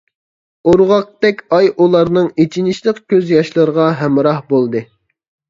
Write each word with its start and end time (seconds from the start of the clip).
ئورغاقتەك 0.69 1.43
ئاي 1.57 1.69
ئۇلارنىڭ 1.83 2.31
ئېچىنىشلىق 2.45 3.03
كۆز 3.15 3.31
ياشلىرىغا 3.35 3.87
ھەمراھ 4.01 4.43
بولدى. 4.51 4.85